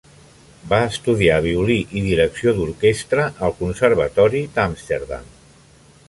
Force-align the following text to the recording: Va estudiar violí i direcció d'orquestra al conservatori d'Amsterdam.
Va 0.69 0.77
estudiar 0.91 1.35
violí 1.47 1.75
i 1.99 2.01
direcció 2.05 2.53
d'orquestra 2.59 3.27
al 3.49 3.53
conservatori 3.59 4.41
d'Amsterdam. 4.57 5.29